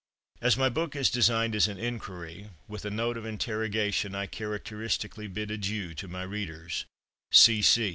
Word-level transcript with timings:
As 0.41 0.57
my 0.57 0.67
book 0.67 0.95
is 0.95 1.11
designed 1.11 1.53
as 1.53 1.67
an 1.67 1.77
inquiry, 1.77 2.49
with 2.67 2.85
a 2.85 2.89
note 2.89 3.17
of 3.17 3.25
interrogation 3.27 4.15
I 4.15 4.25
characteristically 4.25 5.27
bid 5.27 5.51
adieu 5.51 5.93
to 5.93 6.07
my 6.07 6.23
readers. 6.23 6.85